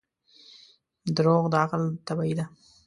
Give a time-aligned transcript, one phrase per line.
[1.15, 2.45] •دروغ د عقل تباهي ده.